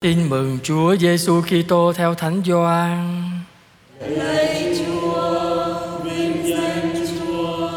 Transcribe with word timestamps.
Tin 0.00 0.28
mừng 0.28 0.58
Chúa 0.62 0.96
Giêsu 0.96 1.42
Kitô 1.42 1.92
theo 1.92 2.14
Thánh 2.14 2.42
Gioan. 2.46 3.22
Lạy 4.00 4.76
Chúa, 4.78 5.74
vinh 6.04 6.48
danh 6.48 7.06
Chúa. 7.08 7.70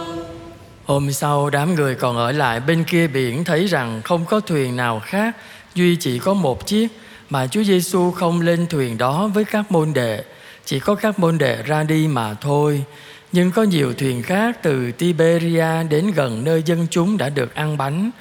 Hôm 0.86 1.12
sau 1.12 1.49
đám 1.49 1.76
người 1.76 1.96
còn 1.96 2.18
ở 2.18 2.31
lại 2.31 2.60
bên 2.60 2.84
kia 2.84 3.07
biển 3.07 3.44
thấy 3.44 3.65
rằng 3.65 4.02
không 4.04 4.26
có 4.26 4.39
thuyền 4.39 4.76
nào 4.76 5.02
khác, 5.05 5.38
duy 5.76 5.96
chỉ 5.96 6.20
có 6.20 6.34
một 6.34 6.68
chiếc 6.68 6.88
mà 7.29 7.47
Chúa 7.47 7.63
Giêsu 7.63 8.12
không 8.12 8.42
lên 8.42 8.67
thuyền 8.67 8.97
đó 8.97 9.28
với 9.33 9.44
các 9.46 9.72
môn 9.72 9.94
đệ, 9.94 10.24
chỉ 10.65 10.79
có 10.79 10.96
các 10.96 11.19
môn 11.19 11.38
đệ 11.38 11.63
ra 11.63 11.83
đi 11.83 12.08
mà 12.08 12.33
thôi. 12.33 12.83
Nhưng 13.31 13.51
có 13.51 13.63
nhiều 13.63 13.94
thuyền 13.94 14.24
khác 14.24 14.58
từ 14.63 14.92
Tiberia 14.92 15.83
đến 15.90 16.12
gần 16.16 16.44
nơi 16.44 16.63
dân 16.66 16.88
chúng 16.90 17.17
đã 17.17 17.30
được 17.30 17.55
ăn 17.55 17.77
bánh. 17.77 18.12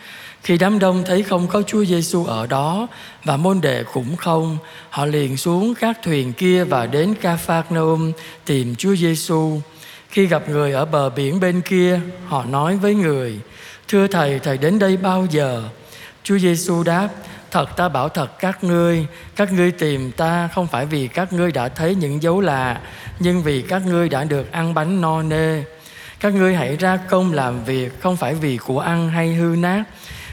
Khi 0.42 0.58
đám 0.58 0.78
đông 0.78 1.02
thấy 1.06 1.22
không 1.22 1.48
có 1.48 1.62
Chúa 1.62 1.84
Giêsu 1.84 2.24
ở 2.24 2.46
đó 2.46 2.86
và 3.24 3.36
môn 3.36 3.60
đệ 3.60 3.84
cũng 3.92 4.16
không, 4.16 4.58
họ 4.90 5.06
liền 5.06 5.36
xuống 5.36 5.74
các 5.74 5.98
thuyền 6.02 6.32
kia 6.32 6.64
và 6.64 6.86
đến 6.86 7.14
Capernaum 7.14 8.12
tìm 8.44 8.74
Chúa 8.74 8.94
Giêsu. 8.94 9.60
Khi 10.08 10.26
gặp 10.26 10.48
người 10.48 10.72
ở 10.72 10.84
bờ 10.84 11.10
biển 11.10 11.40
bên 11.40 11.60
kia, 11.60 12.00
họ 12.26 12.44
nói 12.44 12.76
với 12.76 12.94
người: 12.94 13.38
"Thưa 13.88 14.06
thầy, 14.06 14.38
thầy 14.38 14.58
đến 14.58 14.78
đây 14.78 14.96
bao 14.96 15.26
giờ?" 15.30 15.62
Chúa 16.22 16.38
Giêsu 16.38 16.82
đáp: 16.82 17.08
Thật 17.50 17.76
ta 17.76 17.88
bảo 17.88 18.08
thật 18.08 18.38
các 18.38 18.64
ngươi 18.64 19.06
Các 19.36 19.52
ngươi 19.52 19.70
tìm 19.70 20.12
ta 20.12 20.48
không 20.54 20.66
phải 20.66 20.86
vì 20.86 21.08
các 21.08 21.32
ngươi 21.32 21.52
đã 21.52 21.68
thấy 21.68 21.94
những 21.94 22.22
dấu 22.22 22.40
lạ 22.40 22.80
Nhưng 23.18 23.42
vì 23.42 23.62
các 23.62 23.86
ngươi 23.86 24.08
đã 24.08 24.24
được 24.24 24.52
ăn 24.52 24.74
bánh 24.74 25.00
no 25.00 25.22
nê 25.22 25.62
Các 26.20 26.34
ngươi 26.34 26.54
hãy 26.54 26.76
ra 26.76 26.96
công 26.96 27.32
làm 27.32 27.64
việc 27.64 28.00
Không 28.02 28.16
phải 28.16 28.34
vì 28.34 28.56
của 28.56 28.80
ăn 28.80 29.08
hay 29.08 29.34
hư 29.34 29.56
nát 29.58 29.84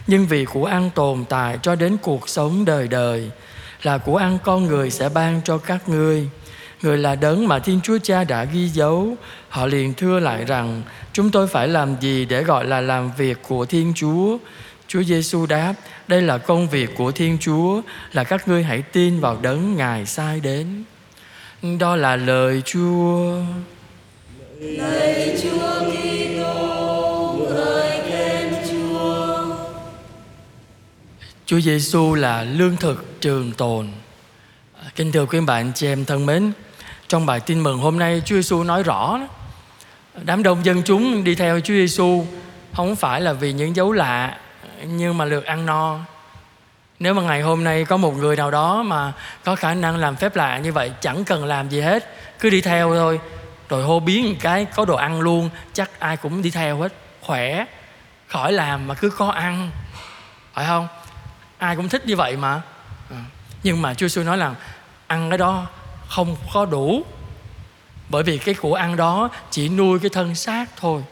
nhưng 0.07 0.25
vì 0.25 0.45
của 0.45 0.66
ăn 0.66 0.89
tồn 0.95 1.25
tại 1.29 1.57
cho 1.61 1.75
đến 1.75 1.97
cuộc 2.02 2.29
sống 2.29 2.65
đời 2.65 2.88
đời 2.88 3.31
Là 3.84 3.98
của 3.98 4.17
ăn 4.17 4.38
con 4.43 4.65
người 4.65 4.89
sẽ 4.89 5.09
ban 5.09 5.41
cho 5.43 5.57
các 5.57 5.89
ngươi 5.89 6.29
Người 6.81 6.98
là 6.98 7.15
đấng 7.15 7.48
mà 7.48 7.59
Thiên 7.59 7.79
Chúa 7.84 7.98
Cha 8.04 8.23
đã 8.23 8.43
ghi 8.43 8.67
dấu 8.67 9.15
Họ 9.49 9.65
liền 9.65 9.93
thưa 9.93 10.20
lại 10.20 10.45
rằng 10.45 10.82
Chúng 11.13 11.32
tôi 11.32 11.48
phải 11.48 11.67
làm 11.67 11.95
gì 12.01 12.26
để 12.26 12.43
gọi 12.43 12.65
là 12.65 12.82
làm 12.82 13.12
việc 13.17 13.37
của 13.48 13.65
Thiên 13.65 13.93
Chúa 13.95 14.37
Chúa 14.87 15.04
Giêsu 15.04 15.45
đáp, 15.45 15.73
đây 16.07 16.21
là 16.21 16.37
công 16.37 16.70
việc 16.70 16.89
của 16.98 17.12
Thiên 17.12 17.37
Chúa, 17.39 17.82
là 18.13 18.23
các 18.23 18.48
ngươi 18.48 18.63
hãy 18.63 18.82
tin 18.82 19.20
vào 19.20 19.37
đấng 19.41 19.76
Ngài 19.76 20.05
sai 20.05 20.39
đến. 20.39 20.84
Đó 21.79 21.95
là 21.95 22.15
lời 22.15 22.62
Chúa. 22.65 23.35
lời 24.60 25.39
Chúa 25.43 25.91
kia 25.91 26.07
Chúa 31.48 31.59
Giêsu 31.59 32.15
là 32.15 32.43
lương 32.43 32.76
thực 32.77 33.21
trường 33.21 33.51
tồn. 33.51 33.87
Kính 34.95 35.12
thưa 35.12 35.26
quý 35.26 35.40
bạn 35.40 35.71
chị 35.76 35.87
em 35.87 36.05
thân 36.05 36.26
mến, 36.26 36.51
trong 37.07 37.26
bài 37.26 37.39
tin 37.39 37.59
mừng 37.59 37.79
hôm 37.79 37.99
nay 37.99 38.21
Chúa 38.26 38.35
Giêsu 38.35 38.63
nói 38.63 38.84
rõ 38.84 39.20
đám 40.23 40.43
đông 40.43 40.65
dân 40.65 40.84
chúng 40.84 41.23
đi 41.23 41.35
theo 41.35 41.59
Chúa 41.59 41.73
Giêsu 41.73 42.26
không 42.73 42.95
phải 42.95 43.21
là 43.21 43.34
vì 43.34 43.54
những 43.54 43.76
dấu 43.76 43.91
lạ 43.91 44.37
nhưng 44.84 45.17
mà 45.17 45.26
được 45.26 45.45
ăn 45.45 45.65
no. 45.65 45.99
Nếu 46.99 47.13
mà 47.13 47.21
ngày 47.21 47.41
hôm 47.41 47.63
nay 47.63 47.85
có 47.85 47.98
một 47.98 48.17
người 48.17 48.35
nào 48.35 48.51
đó 48.51 48.84
mà 48.84 49.13
có 49.43 49.55
khả 49.55 49.73
năng 49.73 49.98
làm 49.98 50.15
phép 50.15 50.35
lạ 50.35 50.57
như 50.57 50.73
vậy 50.73 50.91
chẳng 51.01 51.23
cần 51.23 51.45
làm 51.45 51.70
gì 51.70 51.82
hết 51.82 52.11
cứ 52.39 52.49
đi 52.49 52.61
theo 52.61 52.95
thôi. 52.95 53.20
Rồi 53.70 53.84
hô 53.84 53.99
biến 53.99 54.29
một 54.29 54.35
cái 54.39 54.65
có 54.65 54.85
đồ 54.85 54.95
ăn 54.95 55.21
luôn 55.21 55.49
chắc 55.73 55.99
ai 55.99 56.17
cũng 56.17 56.41
đi 56.41 56.51
theo 56.51 56.77
hết. 56.77 56.93
Khỏe 57.21 57.65
khỏi 58.27 58.54
làm 58.54 58.87
mà 58.87 58.93
cứ 58.93 59.09
có 59.09 59.27
ăn. 59.27 59.71
Phải 60.54 60.65
không? 60.65 60.87
Ai 61.58 61.76
cũng 61.76 61.90
thích 61.90 62.05
như 62.05 62.16
vậy 62.16 62.38
mà. 62.38 62.62
À, 63.10 63.24
nhưng 63.63 63.82
mà 63.82 63.94
chúa 63.94 64.08
sư 64.08 64.24
nói 64.24 64.38
là 64.38 64.56
ăn 65.08 65.30
cái 65.30 65.38
đó 65.38 65.68
không 66.08 66.36
có 66.53 66.66
đủ. 66.66 67.03
Bởi 68.09 68.24
vì 68.24 68.38
cái 68.38 68.56
của 68.56 68.74
ăn 68.74 68.96
đó 68.96 69.30
chỉ 69.52 69.69
nuôi 69.69 70.00
cái 70.00 70.09
thân 70.09 70.35
xác 70.35 70.66
thôi. 70.78 71.03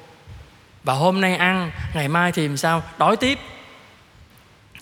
Và 0.83 0.93
hôm 0.93 1.21
nay 1.21 1.35
ăn, 1.35 1.71
ngày 1.93 2.07
mai 2.07 2.31
thì 2.31 2.47
làm 2.47 2.57
sao? 2.57 2.83
Đói 2.97 3.17
tiếp. 3.17 3.39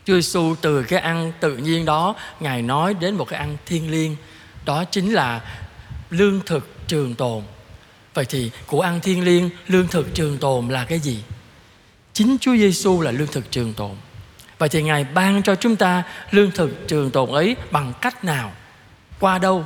Chúa 0.06 0.13
Giêsu 0.13 0.56
từ 0.62 0.84
cái 0.84 1.00
ăn 1.00 1.31
tự 1.40 1.57
nhiên 1.57 1.85
đó, 1.85 2.16
Ngài 2.40 2.62
nói 2.62 2.94
đến 2.94 3.16
một 3.16 3.25
cái 3.25 3.40
ăn 3.40 3.57
thiên 3.66 3.91
liêng. 3.91 4.16
Đó 4.66 4.84
chính 4.84 5.13
là 5.13 5.41
lương 6.09 6.40
thực 6.46 6.88
trường 6.88 7.16
tồn. 7.16 7.44
Vậy 8.13 8.25
thì 8.25 8.52
của 8.68 8.81
ăn 8.81 9.00
thiên 9.00 9.23
liêng, 9.23 9.50
Lương 9.68 9.88
thực 9.88 10.13
trường 10.13 10.38
tồn 10.38 10.69
là 10.69 10.85
cái 10.85 11.00
gì? 11.00 11.23
Chính 12.13 12.38
Chúa 12.41 12.56
Giêsu 12.56 13.02
là 13.02 13.12
lương 13.12 13.28
thực 13.28 13.52
trường 13.52 13.73
tồn. 13.73 13.96
Vậy 14.58 14.69
thì 14.69 14.84
Ngài 14.84 15.03
ban 15.03 15.44
cho 15.44 15.56
chúng 15.56 15.75
ta 15.75 16.03
Lương 16.31 16.52
thực 16.52 16.88
trường 16.88 17.12
tồn 17.12 17.31
ấy 17.31 17.56
bằng 17.72 17.94
cách 18.02 18.24
nào? 18.24 18.52
Qua 19.19 19.38
đâu? 19.38 19.66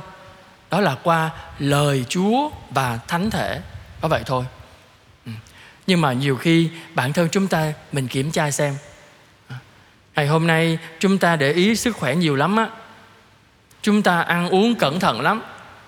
Đó 0.70 0.80
là 0.80 0.96
qua 1.02 1.30
lời 1.58 2.04
Chúa 2.08 2.50
và 2.70 2.98
Thánh 3.08 3.30
Thể 3.30 3.60
Có 4.00 4.08
vậy 4.08 4.22
thôi. 4.26 4.44
Ừ. 5.26 5.32
Nhưng 5.86 6.00
mà 6.00 6.12
nhiều 6.12 6.36
khi 6.36 6.70
bản 6.94 7.12
thân 7.12 7.28
chúng 7.32 7.46
ta 7.46 7.72
Mình 7.92 8.08
kiểm 8.08 8.30
tra 8.30 8.50
xem 8.50 8.74
à, 9.48 9.56
Ngày 10.16 10.26
hôm 10.26 10.46
nay 10.46 10.78
chúng 10.98 11.18
ta 11.18 11.36
để 11.36 11.52
ý 11.52 11.76
sức 11.76 11.96
khỏe 11.96 12.14
nhiều 12.14 12.36
lắm 12.36 12.56
á 12.56 12.68
Chúng 13.82 14.02
ta 14.02 14.20
ăn 14.20 14.48
uống 14.48 14.74
cẩn 14.74 15.00
thận 15.00 15.20
lắm 15.20 15.42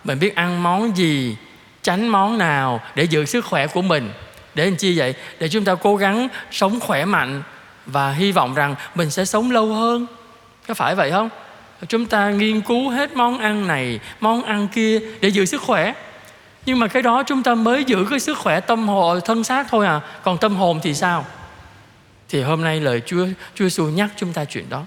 Mình 0.04 0.18
biết 0.18 0.34
ăn 0.34 0.62
món 0.62 0.96
gì, 0.96 1.36
Tránh 1.82 2.08
món 2.08 2.38
nào 2.38 2.80
để 2.94 3.04
giữ 3.04 3.24
sức 3.24 3.44
khỏe 3.44 3.66
của 3.66 3.82
mình 3.82 4.12
Để 4.54 4.64
làm 4.64 4.76
chi 4.76 4.98
vậy? 4.98 5.14
Để 5.38 5.48
chúng 5.48 5.64
ta 5.64 5.74
cố 5.74 5.96
gắng 5.96 6.28
sống 6.50 6.80
khỏe 6.80 7.04
mạnh 7.04 7.42
và 7.92 8.12
hy 8.12 8.32
vọng 8.32 8.54
rằng 8.54 8.74
mình 8.94 9.10
sẽ 9.10 9.24
sống 9.24 9.50
lâu 9.50 9.74
hơn 9.74 10.06
Có 10.68 10.74
phải 10.74 10.94
vậy 10.94 11.10
không? 11.10 11.28
Chúng 11.88 12.06
ta 12.06 12.30
nghiên 12.30 12.60
cứu 12.60 12.90
hết 12.90 13.16
món 13.16 13.38
ăn 13.38 13.66
này 13.66 14.00
Món 14.20 14.42
ăn 14.42 14.68
kia 14.68 15.00
để 15.20 15.28
giữ 15.28 15.44
sức 15.44 15.62
khỏe 15.62 15.94
Nhưng 16.66 16.78
mà 16.78 16.86
cái 16.86 17.02
đó 17.02 17.22
chúng 17.26 17.42
ta 17.42 17.54
mới 17.54 17.84
giữ 17.84 18.06
cái 18.10 18.20
sức 18.20 18.38
khỏe 18.38 18.60
tâm 18.60 18.88
hồn 18.88 19.20
thân 19.24 19.44
xác 19.44 19.66
thôi 19.70 19.86
à 19.86 20.00
Còn 20.22 20.38
tâm 20.38 20.56
hồn 20.56 20.80
thì 20.82 20.94
sao? 20.94 21.24
thì 22.30 22.42
hôm 22.42 22.62
nay 22.62 22.80
lời 22.80 23.02
Chúa 23.06 23.26
Chúa 23.54 23.64
Giêsu 23.64 23.84
nhắc 23.84 24.10
chúng 24.16 24.32
ta 24.32 24.44
chuyện 24.44 24.68
đó. 24.70 24.84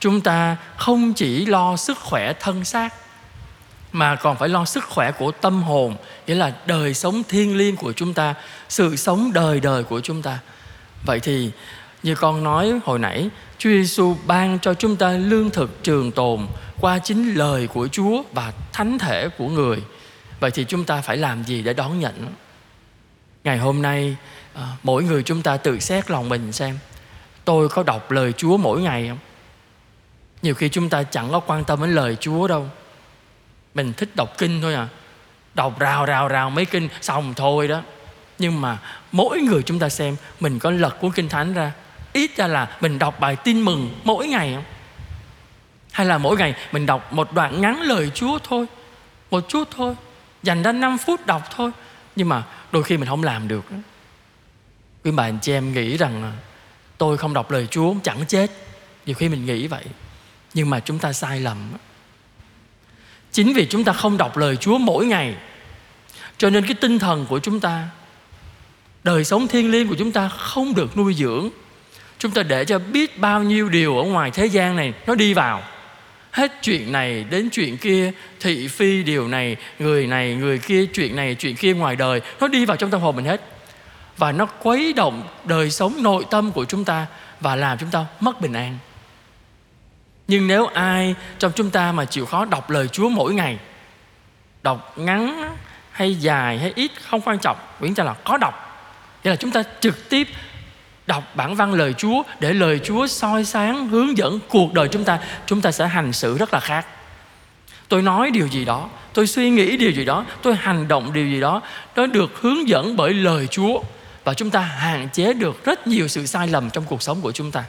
Chúng 0.00 0.20
ta 0.20 0.56
không 0.76 1.12
chỉ 1.12 1.46
lo 1.46 1.76
sức 1.76 1.98
khỏe 1.98 2.32
thân 2.40 2.64
xác 2.64 2.94
mà 3.92 4.16
còn 4.16 4.36
phải 4.36 4.48
lo 4.48 4.64
sức 4.64 4.84
khỏe 4.84 5.12
của 5.12 5.30
tâm 5.30 5.62
hồn, 5.62 5.96
nghĩa 6.26 6.34
là 6.34 6.52
đời 6.66 6.94
sống 6.94 7.22
thiêng 7.28 7.56
liêng 7.56 7.76
của 7.76 7.92
chúng 7.92 8.14
ta, 8.14 8.34
sự 8.68 8.96
sống 8.96 9.32
đời 9.32 9.60
đời 9.60 9.84
của 9.84 10.00
chúng 10.00 10.22
ta. 10.22 10.38
Vậy 11.04 11.20
thì 11.20 11.50
như 12.06 12.14
con 12.14 12.44
nói 12.44 12.80
hồi 12.84 12.98
nãy, 12.98 13.28
Chúa 13.58 13.70
Giêsu 13.70 14.16
ban 14.26 14.58
cho 14.58 14.74
chúng 14.74 14.96
ta 14.96 15.10
lương 15.10 15.50
thực 15.50 15.82
trường 15.82 16.12
tồn 16.12 16.46
qua 16.80 16.98
chính 16.98 17.34
lời 17.34 17.66
của 17.66 17.88
Chúa 17.88 18.22
và 18.32 18.52
thánh 18.72 18.98
thể 18.98 19.28
của 19.28 19.48
người. 19.48 19.82
Vậy 20.40 20.50
thì 20.50 20.64
chúng 20.64 20.84
ta 20.84 21.00
phải 21.00 21.16
làm 21.16 21.44
gì 21.44 21.62
để 21.62 21.74
đón 21.74 22.00
nhận? 22.00 22.26
Ngày 23.44 23.58
hôm 23.58 23.82
nay 23.82 24.16
ờ, 24.54 24.66
mỗi 24.82 25.04
người 25.04 25.22
chúng 25.22 25.42
ta 25.42 25.56
tự 25.56 25.80
xét 25.80 26.10
lòng 26.10 26.28
mình 26.28 26.52
xem 26.52 26.78
tôi 27.44 27.68
có 27.68 27.82
đọc 27.82 28.10
lời 28.10 28.32
chúa 28.32 28.56
mỗi 28.56 28.82
ngày 28.82 29.08
không 29.08 29.18
nhiều 30.42 30.54
khi 30.54 30.68
chúng 30.68 30.88
ta 30.88 31.02
chẳng 31.02 31.28
có 31.32 31.40
quan 31.40 31.64
tâm 31.64 31.80
đến 31.80 31.94
lời 31.94 32.16
chúa 32.20 32.46
đâu 32.46 32.66
mình 33.74 33.92
thích 33.92 34.16
đọc 34.16 34.38
kinh 34.38 34.60
thôi 34.62 34.74
à 34.74 34.88
đọc 35.54 35.78
rào 35.78 36.06
rào 36.06 36.28
rào 36.28 36.50
mấy 36.50 36.64
kinh 36.64 36.88
xong 37.00 37.34
thôi 37.34 37.68
đó 37.68 37.82
nhưng 38.38 38.60
mà 38.60 38.78
mỗi 39.12 39.40
người 39.40 39.62
chúng 39.62 39.78
ta 39.78 39.88
xem 39.88 40.16
mình 40.40 40.58
có 40.58 40.70
lật 40.70 41.00
cuốn 41.00 41.12
kinh 41.12 41.28
thánh 41.28 41.54
ra 41.54 41.72
ít 42.16 42.36
ra 42.36 42.46
là 42.46 42.76
mình 42.80 42.98
đọc 42.98 43.20
bài 43.20 43.36
tin 43.36 43.60
mừng 43.60 44.00
mỗi 44.04 44.28
ngày 44.28 44.52
không? 44.54 44.64
Hay 45.92 46.06
là 46.06 46.18
mỗi 46.18 46.36
ngày 46.36 46.54
mình 46.72 46.86
đọc 46.86 47.12
một 47.12 47.32
đoạn 47.32 47.60
ngắn 47.60 47.80
lời 47.80 48.10
chúa 48.14 48.38
thôi, 48.38 48.66
một 49.30 49.48
chút 49.48 49.68
thôi, 49.76 49.94
dành 50.42 50.62
ra 50.62 50.72
5 50.72 50.98
phút 50.98 51.26
đọc 51.26 51.42
thôi. 51.56 51.70
Nhưng 52.16 52.28
mà 52.28 52.42
đôi 52.72 52.82
khi 52.82 52.96
mình 52.96 53.08
không 53.08 53.24
làm 53.24 53.48
được 53.48 53.64
quý 55.04 55.12
bà, 55.12 55.24
anh 55.24 55.38
chị 55.42 55.52
em 55.52 55.72
nghĩ 55.72 55.96
rằng 55.96 56.32
tôi 56.98 57.18
không 57.18 57.34
đọc 57.34 57.50
lời 57.50 57.66
Chúa 57.70 57.94
chẳng 58.02 58.26
chết. 58.28 58.50
Nhiều 59.06 59.14
khi 59.14 59.28
mình 59.28 59.46
nghĩ 59.46 59.66
vậy. 59.66 59.84
Nhưng 60.54 60.70
mà 60.70 60.80
chúng 60.80 60.98
ta 60.98 61.12
sai 61.12 61.40
lầm 61.40 61.56
chính 63.32 63.52
vì 63.52 63.66
chúng 63.66 63.84
ta 63.84 63.92
không 63.92 64.16
đọc 64.16 64.36
lời 64.36 64.56
Chúa 64.56 64.78
mỗi 64.78 65.06
ngày, 65.06 65.34
cho 66.38 66.50
nên 66.50 66.66
cái 66.66 66.74
tinh 66.74 66.98
thần 66.98 67.26
của 67.26 67.38
chúng 67.38 67.60
ta, 67.60 67.88
đời 69.04 69.24
sống 69.24 69.48
thiêng 69.48 69.70
liêng 69.70 69.88
của 69.88 69.96
chúng 69.98 70.12
ta 70.12 70.28
không 70.28 70.74
được 70.74 70.96
nuôi 70.96 71.14
dưỡng 71.14 71.50
chúng 72.18 72.30
ta 72.30 72.42
để 72.42 72.64
cho 72.64 72.78
biết 72.78 73.18
bao 73.18 73.42
nhiêu 73.42 73.68
điều 73.68 73.98
ở 73.98 74.04
ngoài 74.04 74.30
thế 74.30 74.46
gian 74.46 74.76
này 74.76 74.92
nó 75.06 75.14
đi 75.14 75.34
vào. 75.34 75.62
Hết 76.30 76.52
chuyện 76.62 76.92
này 76.92 77.24
đến 77.30 77.48
chuyện 77.52 77.76
kia, 77.76 78.12
thị 78.40 78.68
phi 78.68 79.02
điều 79.02 79.28
này, 79.28 79.56
người 79.78 80.06
này, 80.06 80.34
người 80.34 80.58
kia, 80.58 80.86
chuyện 80.86 81.16
này, 81.16 81.34
chuyện 81.34 81.56
kia 81.56 81.74
ngoài 81.74 81.96
đời, 81.96 82.20
nó 82.40 82.48
đi 82.48 82.64
vào 82.64 82.76
trong 82.76 82.90
tâm 82.90 83.00
hồn 83.00 83.16
mình 83.16 83.24
hết. 83.24 83.40
Và 84.16 84.32
nó 84.32 84.46
quấy 84.46 84.92
động 84.92 85.28
đời 85.44 85.70
sống 85.70 86.02
nội 86.02 86.24
tâm 86.30 86.52
của 86.52 86.64
chúng 86.64 86.84
ta 86.84 87.06
và 87.40 87.56
làm 87.56 87.78
chúng 87.78 87.90
ta 87.90 88.06
mất 88.20 88.40
bình 88.40 88.52
an. 88.52 88.78
Nhưng 90.28 90.46
nếu 90.46 90.66
ai 90.66 91.14
trong 91.38 91.52
chúng 91.54 91.70
ta 91.70 91.92
mà 91.92 92.04
chịu 92.04 92.26
khó 92.26 92.44
đọc 92.44 92.70
lời 92.70 92.88
Chúa 92.88 93.08
mỗi 93.08 93.34
ngày, 93.34 93.58
đọc 94.62 94.98
ngắn 94.98 95.54
hay 95.90 96.14
dài 96.14 96.58
hay 96.58 96.72
ít 96.74 96.90
không 97.02 97.20
quan 97.20 97.38
trọng, 97.38 97.56
miễn 97.80 97.94
cho 97.94 98.04
là 98.04 98.14
có 98.24 98.36
đọc, 98.36 98.82
nghĩa 99.24 99.30
là 99.30 99.36
chúng 99.36 99.50
ta 99.50 99.62
trực 99.80 100.08
tiếp 100.08 100.28
đọc 101.06 101.36
bản 101.36 101.54
văn 101.54 101.72
lời 101.72 101.94
Chúa 101.98 102.22
để 102.40 102.52
lời 102.52 102.80
Chúa 102.84 103.06
soi 103.06 103.44
sáng 103.44 103.88
hướng 103.88 104.18
dẫn 104.18 104.38
cuộc 104.48 104.72
đời 104.72 104.88
chúng 104.88 105.04
ta, 105.04 105.18
chúng 105.46 105.60
ta 105.60 105.72
sẽ 105.72 105.86
hành 105.86 106.12
xử 106.12 106.38
rất 106.38 106.54
là 106.54 106.60
khác. 106.60 106.86
Tôi 107.88 108.02
nói 108.02 108.30
điều 108.30 108.46
gì 108.46 108.64
đó, 108.64 108.88
tôi 109.12 109.26
suy 109.26 109.50
nghĩ 109.50 109.76
điều 109.76 109.90
gì 109.90 110.04
đó, 110.04 110.24
tôi 110.42 110.54
hành 110.54 110.88
động 110.88 111.12
điều 111.12 111.26
gì 111.26 111.40
đó, 111.40 111.62
nó 111.96 112.06
được 112.06 112.40
hướng 112.40 112.68
dẫn 112.68 112.96
bởi 112.96 113.14
lời 113.14 113.46
Chúa 113.46 113.82
và 114.24 114.34
chúng 114.34 114.50
ta 114.50 114.60
hạn 114.60 115.08
chế 115.12 115.32
được 115.32 115.64
rất 115.64 115.86
nhiều 115.86 116.08
sự 116.08 116.26
sai 116.26 116.48
lầm 116.48 116.70
trong 116.70 116.84
cuộc 116.84 117.02
sống 117.02 117.20
của 117.20 117.32
chúng 117.32 117.50
ta. 117.50 117.64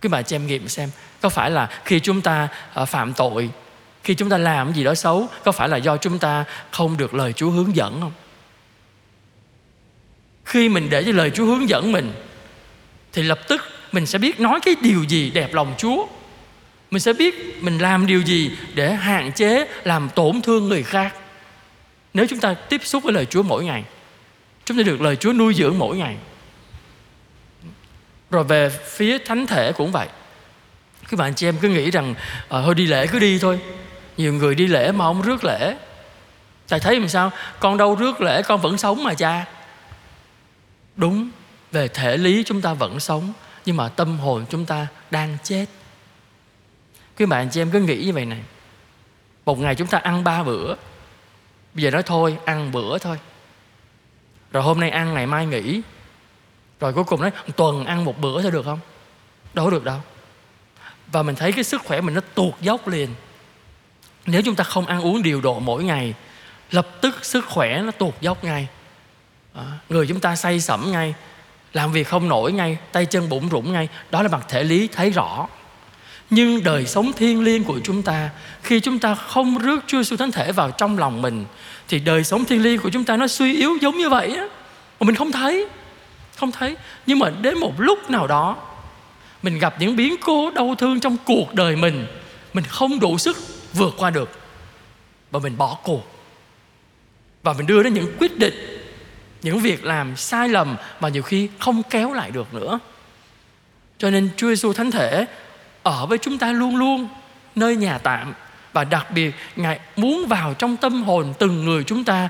Cứ 0.00 0.08
bà 0.08 0.22
xem 0.22 0.46
nghiệm 0.46 0.68
xem, 0.68 0.90
có 1.20 1.28
phải 1.28 1.50
là 1.50 1.68
khi 1.84 2.00
chúng 2.00 2.20
ta 2.20 2.48
à, 2.74 2.84
phạm 2.84 3.12
tội, 3.14 3.50
khi 4.04 4.14
chúng 4.14 4.28
ta 4.28 4.38
làm 4.38 4.72
gì 4.72 4.84
đó 4.84 4.94
xấu, 4.94 5.28
có 5.44 5.52
phải 5.52 5.68
là 5.68 5.76
do 5.76 5.96
chúng 5.96 6.18
ta 6.18 6.44
không 6.70 6.96
được 6.96 7.14
lời 7.14 7.32
Chúa 7.32 7.50
hướng 7.50 7.76
dẫn 7.76 8.00
không? 8.00 8.12
Khi 10.44 10.68
mình 10.68 10.90
để 10.90 11.04
cho 11.04 11.12
lời 11.12 11.30
Chúa 11.30 11.44
hướng 11.44 11.68
dẫn 11.68 11.92
mình 11.92 12.12
thì 13.16 13.22
lập 13.22 13.48
tức 13.48 13.62
mình 13.92 14.06
sẽ 14.06 14.18
biết 14.18 14.40
nói 14.40 14.60
cái 14.60 14.76
điều 14.80 15.02
gì 15.02 15.30
đẹp 15.30 15.54
lòng 15.54 15.74
Chúa. 15.78 16.06
Mình 16.90 17.00
sẽ 17.00 17.12
biết 17.12 17.62
mình 17.62 17.78
làm 17.78 18.06
điều 18.06 18.20
gì 18.20 18.50
để 18.74 18.94
hạn 18.94 19.32
chế 19.32 19.66
làm 19.84 20.08
tổn 20.14 20.42
thương 20.42 20.68
người 20.68 20.82
khác. 20.82 21.14
Nếu 22.14 22.26
chúng 22.30 22.40
ta 22.40 22.54
tiếp 22.54 22.80
xúc 22.84 23.02
với 23.02 23.12
lời 23.12 23.26
Chúa 23.26 23.42
mỗi 23.42 23.64
ngày, 23.64 23.84
chúng 24.64 24.76
ta 24.76 24.82
được 24.82 25.00
lời 25.00 25.16
Chúa 25.16 25.32
nuôi 25.32 25.54
dưỡng 25.54 25.78
mỗi 25.78 25.96
ngày. 25.96 26.16
Rồi 28.30 28.44
về 28.44 28.68
phía 28.68 29.18
thánh 29.18 29.46
thể 29.46 29.72
cũng 29.72 29.92
vậy. 29.92 30.08
Các 31.08 31.18
bạn 31.18 31.34
chị 31.34 31.48
em 31.48 31.56
cứ 31.60 31.68
nghĩ 31.68 31.90
rằng 31.90 32.14
à, 32.48 32.62
thôi 32.64 32.74
đi 32.74 32.86
lễ 32.86 33.06
cứ 33.06 33.18
đi 33.18 33.38
thôi. 33.38 33.60
Nhiều 34.16 34.32
người 34.32 34.54
đi 34.54 34.66
lễ 34.66 34.92
mà 34.92 35.04
không 35.04 35.22
rước 35.22 35.44
lễ. 35.44 35.76
Thầy 36.68 36.80
thấy 36.80 37.00
làm 37.00 37.08
sao? 37.08 37.30
Con 37.60 37.76
đâu 37.76 37.94
rước 37.94 38.20
lễ 38.20 38.42
con 38.42 38.60
vẫn 38.60 38.78
sống 38.78 39.04
mà 39.04 39.14
cha. 39.14 39.44
Đúng, 40.96 41.30
về 41.72 41.88
thể 41.88 42.16
lý 42.16 42.42
chúng 42.46 42.62
ta 42.62 42.74
vẫn 42.74 43.00
sống, 43.00 43.32
nhưng 43.64 43.76
mà 43.76 43.88
tâm 43.88 44.18
hồn 44.18 44.44
chúng 44.50 44.66
ta 44.66 44.86
đang 45.10 45.38
chết. 45.42 45.66
Quý 47.18 47.26
bạn, 47.26 47.48
chị 47.50 47.60
em 47.60 47.70
cứ 47.70 47.80
nghĩ 47.80 48.04
như 48.04 48.12
vậy 48.12 48.24
này. 48.24 48.40
Một 49.44 49.58
ngày 49.58 49.74
chúng 49.74 49.88
ta 49.88 49.98
ăn 49.98 50.24
ba 50.24 50.42
bữa. 50.42 50.74
Bây 51.74 51.82
giờ 51.82 51.90
nói 51.90 52.02
thôi, 52.02 52.36
ăn 52.44 52.72
bữa 52.72 52.98
thôi. 52.98 53.18
Rồi 54.52 54.62
hôm 54.62 54.80
nay 54.80 54.90
ăn, 54.90 55.14
ngày 55.14 55.26
mai 55.26 55.46
nghỉ. 55.46 55.80
Rồi 56.80 56.92
cuối 56.92 57.04
cùng 57.04 57.20
nói 57.20 57.30
tuần 57.56 57.84
ăn 57.84 58.04
một 58.04 58.20
bữa 58.20 58.42
thôi 58.42 58.50
được 58.50 58.64
không? 58.64 58.80
Đâu 59.54 59.70
được 59.70 59.84
đâu. 59.84 60.00
Và 61.06 61.22
mình 61.22 61.34
thấy 61.34 61.52
cái 61.52 61.64
sức 61.64 61.82
khỏe 61.84 62.00
mình 62.00 62.14
nó 62.14 62.20
tuột 62.34 62.54
dốc 62.60 62.88
liền. 62.88 63.14
Nếu 64.26 64.42
chúng 64.44 64.54
ta 64.54 64.64
không 64.64 64.86
ăn 64.86 65.00
uống 65.00 65.22
điều 65.22 65.40
độ 65.40 65.60
mỗi 65.60 65.84
ngày, 65.84 66.14
lập 66.70 66.88
tức 67.00 67.24
sức 67.24 67.44
khỏe 67.46 67.82
nó 67.82 67.90
tuột 67.90 68.14
dốc 68.20 68.44
ngay. 68.44 68.68
À, 69.54 69.64
người 69.88 70.06
chúng 70.06 70.20
ta 70.20 70.36
say 70.36 70.60
sẩm 70.60 70.92
ngay 70.92 71.14
làm 71.76 71.92
việc 71.92 72.08
không 72.08 72.28
nổi 72.28 72.52
ngay, 72.52 72.78
tay 72.92 73.06
chân 73.06 73.28
bụng 73.28 73.48
rủng 73.50 73.72
ngay. 73.72 73.88
Đó 74.10 74.22
là 74.22 74.28
mặt 74.28 74.46
thể 74.48 74.64
lý 74.64 74.88
thấy 74.92 75.10
rõ. 75.10 75.48
Nhưng 76.30 76.64
đời 76.64 76.86
sống 76.86 77.12
thiêng 77.12 77.44
liêng 77.44 77.64
của 77.64 77.80
chúng 77.84 78.02
ta, 78.02 78.30
khi 78.62 78.80
chúng 78.80 78.98
ta 78.98 79.14
không 79.14 79.58
rước 79.58 79.84
Chúa 79.86 79.98
Giêsu 79.98 80.16
Thánh 80.16 80.30
Thể 80.30 80.52
vào 80.52 80.70
trong 80.70 80.98
lòng 80.98 81.22
mình, 81.22 81.44
thì 81.88 81.98
đời 81.98 82.24
sống 82.24 82.44
thiêng 82.44 82.62
liêng 82.62 82.80
của 82.80 82.90
chúng 82.90 83.04
ta 83.04 83.16
nó 83.16 83.26
suy 83.26 83.56
yếu 83.56 83.76
giống 83.80 83.98
như 83.98 84.08
vậy 84.08 84.36
á. 84.36 84.48
Mà 85.00 85.04
mình 85.06 85.14
không 85.14 85.32
thấy 85.32 85.66
không 86.36 86.52
thấy. 86.52 86.76
Nhưng 87.06 87.18
mà 87.18 87.30
đến 87.30 87.58
một 87.58 87.72
lúc 87.78 88.10
nào 88.10 88.26
đó, 88.26 88.56
mình 89.42 89.58
gặp 89.58 89.74
những 89.78 89.96
biến 89.96 90.14
cố 90.20 90.50
đau 90.50 90.74
thương 90.78 91.00
trong 91.00 91.16
cuộc 91.24 91.54
đời 91.54 91.76
mình 91.76 92.06
mình 92.52 92.64
không 92.64 93.00
đủ 93.00 93.18
sức 93.18 93.36
vượt 93.72 93.94
qua 93.98 94.10
được. 94.10 94.30
Và 95.30 95.38
mình 95.38 95.56
bỏ 95.56 95.78
cuộc. 95.84 96.02
Và 97.42 97.52
mình 97.52 97.66
đưa 97.66 97.82
đến 97.82 97.94
những 97.94 98.16
quyết 98.18 98.38
định 98.38 98.75
những 99.46 99.58
việc 99.58 99.84
làm 99.84 100.16
sai 100.16 100.48
lầm 100.48 100.76
mà 101.00 101.08
nhiều 101.08 101.22
khi 101.22 101.48
không 101.58 101.82
kéo 101.82 102.12
lại 102.12 102.30
được 102.30 102.54
nữa. 102.54 102.78
Cho 103.98 104.10
nên 104.10 104.28
Chúa 104.36 104.48
Giêsu 104.48 104.72
Thánh 104.72 104.90
Thể 104.90 105.26
ở 105.82 106.06
với 106.06 106.18
chúng 106.18 106.38
ta 106.38 106.52
luôn 106.52 106.76
luôn 106.76 107.08
nơi 107.54 107.76
nhà 107.76 107.98
tạm 107.98 108.34
và 108.72 108.84
đặc 108.84 109.10
biệt 109.10 109.34
Ngài 109.56 109.80
muốn 109.96 110.26
vào 110.28 110.54
trong 110.54 110.76
tâm 110.76 111.02
hồn 111.02 111.34
từng 111.38 111.64
người 111.64 111.84
chúng 111.84 112.04
ta 112.04 112.28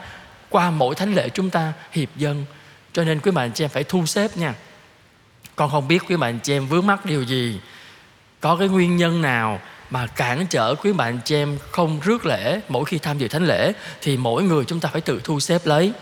qua 0.48 0.70
mỗi 0.70 0.94
thánh 0.94 1.14
lễ 1.14 1.28
chúng 1.28 1.50
ta 1.50 1.72
hiệp 1.92 2.08
dân. 2.16 2.44
Cho 2.92 3.04
nên 3.04 3.20
quý 3.20 3.30
bạn 3.30 3.52
chị 3.52 3.64
em 3.64 3.70
phải 3.70 3.84
thu 3.84 4.06
xếp 4.06 4.36
nha. 4.36 4.54
Con 5.56 5.70
không 5.70 5.88
biết 5.88 6.02
quý 6.08 6.16
bạn 6.16 6.38
chị 6.42 6.52
em 6.52 6.66
vướng 6.66 6.86
mắc 6.86 7.06
điều 7.06 7.22
gì 7.22 7.60
có 8.40 8.56
cái 8.56 8.68
nguyên 8.68 8.96
nhân 8.96 9.22
nào 9.22 9.60
mà 9.90 10.06
cản 10.06 10.46
trở 10.46 10.74
quý 10.74 10.92
bạn 10.92 11.18
chị 11.24 11.36
em 11.36 11.58
không 11.70 12.00
rước 12.00 12.26
lễ 12.26 12.60
mỗi 12.68 12.84
khi 12.84 12.98
tham 12.98 13.18
dự 13.18 13.28
thánh 13.28 13.46
lễ 13.46 13.72
thì 14.00 14.16
mỗi 14.16 14.42
người 14.42 14.64
chúng 14.64 14.80
ta 14.80 14.88
phải 14.92 15.00
tự 15.00 15.20
thu 15.24 15.40
xếp 15.40 15.66
lấy. 15.66 15.92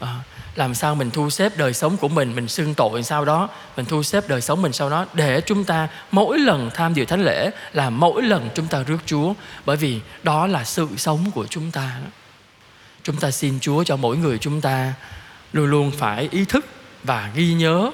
À, 0.00 0.20
làm 0.56 0.74
sao 0.74 0.94
mình 0.94 1.10
thu 1.10 1.30
xếp 1.30 1.56
đời 1.56 1.74
sống 1.74 1.96
của 1.96 2.08
mình 2.08 2.34
mình 2.34 2.48
xưng 2.48 2.74
tội 2.74 3.02
sau 3.02 3.24
đó, 3.24 3.48
mình 3.76 3.86
thu 3.86 4.02
xếp 4.02 4.28
đời 4.28 4.40
sống 4.40 4.62
mình 4.62 4.72
sau 4.72 4.90
đó, 4.90 5.06
để 5.14 5.40
chúng 5.40 5.64
ta 5.64 5.88
mỗi 6.10 6.38
lần 6.38 6.70
tham 6.74 6.94
dự 6.94 7.04
thánh 7.04 7.24
lễ 7.24 7.50
là 7.72 7.90
mỗi 7.90 8.22
lần 8.22 8.48
chúng 8.54 8.66
ta 8.66 8.82
rước 8.82 8.98
chúa. 9.06 9.32
Bởi 9.64 9.76
vì 9.76 10.00
đó 10.22 10.46
là 10.46 10.64
sự 10.64 10.88
sống 10.96 11.30
của 11.30 11.46
chúng 11.46 11.70
ta. 11.70 11.96
Chúng 13.02 13.16
ta 13.16 13.30
xin 13.30 13.60
chúa 13.60 13.84
cho 13.84 13.96
mỗi 13.96 14.16
người 14.16 14.38
chúng 14.38 14.60
ta 14.60 14.92
luôn 15.52 15.66
luôn 15.66 15.90
phải 15.90 16.28
ý 16.30 16.44
thức 16.44 16.66
và 17.04 17.30
ghi 17.34 17.54
nhớ. 17.54 17.90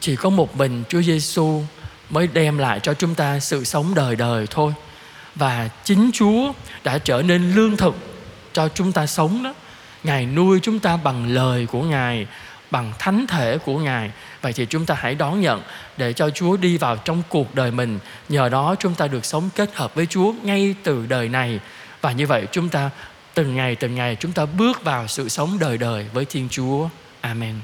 Chỉ 0.00 0.16
có 0.16 0.30
một 0.30 0.56
mình 0.56 0.84
chúa 0.88 1.02
giêsu 1.02 1.62
mới 2.10 2.26
đem 2.26 2.58
lại 2.58 2.80
cho 2.80 2.94
chúng 2.94 3.14
ta 3.14 3.40
sự 3.40 3.64
sống 3.64 3.94
đời 3.94 4.16
đời 4.16 4.46
thôi. 4.50 4.72
Và 5.34 5.68
chính 5.84 6.10
chúa 6.14 6.52
đã 6.84 6.98
trở 6.98 7.22
nên 7.22 7.54
lương 7.54 7.76
thực 7.76 7.94
cho 8.52 8.68
chúng 8.68 8.92
ta 8.92 9.06
sống 9.06 9.42
đó. 9.42 9.54
Ngài 10.04 10.26
nuôi 10.26 10.60
chúng 10.62 10.78
ta 10.78 10.96
bằng 10.96 11.34
lời 11.34 11.66
của 11.66 11.82
Ngài, 11.82 12.26
bằng 12.70 12.92
thánh 12.98 13.26
thể 13.26 13.58
của 13.58 13.78
Ngài. 13.78 14.10
Vậy 14.42 14.52
thì 14.52 14.66
chúng 14.66 14.86
ta 14.86 14.94
hãy 14.94 15.14
đón 15.14 15.40
nhận 15.40 15.62
để 15.96 16.12
cho 16.12 16.30
Chúa 16.30 16.56
đi 16.56 16.78
vào 16.78 16.96
trong 16.96 17.22
cuộc 17.28 17.54
đời 17.54 17.70
mình. 17.70 17.98
Nhờ 18.28 18.48
đó 18.48 18.74
chúng 18.78 18.94
ta 18.94 19.06
được 19.06 19.24
sống 19.24 19.50
kết 19.54 19.70
hợp 19.74 19.94
với 19.94 20.06
Chúa 20.06 20.32
ngay 20.42 20.74
từ 20.82 21.06
đời 21.06 21.28
này. 21.28 21.60
Và 22.00 22.12
như 22.12 22.26
vậy 22.26 22.46
chúng 22.52 22.68
ta 22.68 22.90
từng 23.34 23.56
ngày 23.56 23.74
từng 23.74 23.94
ngày 23.94 24.16
chúng 24.20 24.32
ta 24.32 24.46
bước 24.46 24.84
vào 24.84 25.06
sự 25.06 25.28
sống 25.28 25.58
đời 25.58 25.78
đời 25.78 26.06
với 26.12 26.24
Thiên 26.24 26.48
Chúa. 26.50 26.88
Amen. 27.20 27.54